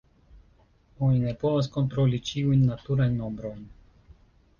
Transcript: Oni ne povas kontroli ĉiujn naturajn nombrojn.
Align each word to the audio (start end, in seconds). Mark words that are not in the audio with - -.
Oni 1.07 1.19
ne 1.25 1.33
povas 1.43 1.69
kontroli 1.75 2.19
ĉiujn 2.31 2.63
naturajn 2.71 3.21
nombrojn. 3.25 3.61